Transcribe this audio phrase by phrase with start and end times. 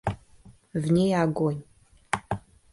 [0.73, 1.61] В ней огонь.